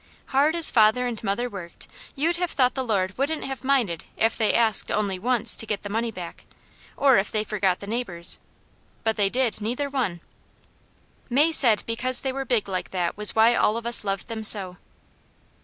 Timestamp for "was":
13.15-13.35